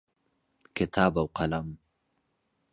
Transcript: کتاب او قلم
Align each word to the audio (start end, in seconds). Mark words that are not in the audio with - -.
کتاب 0.75 1.13
او 1.21 1.27
قلم 1.37 1.67